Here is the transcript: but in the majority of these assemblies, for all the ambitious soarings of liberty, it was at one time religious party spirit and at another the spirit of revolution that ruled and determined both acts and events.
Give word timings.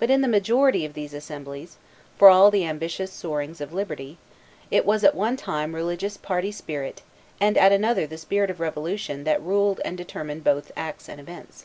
but 0.00 0.10
in 0.10 0.22
the 0.22 0.26
majority 0.26 0.84
of 0.84 0.92
these 0.92 1.14
assemblies, 1.14 1.76
for 2.18 2.28
all 2.28 2.50
the 2.50 2.64
ambitious 2.66 3.12
soarings 3.12 3.60
of 3.60 3.72
liberty, 3.72 4.18
it 4.72 4.84
was 4.84 5.04
at 5.04 5.14
one 5.14 5.36
time 5.36 5.72
religious 5.72 6.16
party 6.16 6.50
spirit 6.50 7.02
and 7.40 7.56
at 7.56 7.70
another 7.70 8.04
the 8.04 8.18
spirit 8.18 8.50
of 8.50 8.58
revolution 8.58 9.22
that 9.22 9.40
ruled 9.40 9.80
and 9.84 9.96
determined 9.96 10.42
both 10.42 10.72
acts 10.76 11.08
and 11.08 11.20
events. 11.20 11.64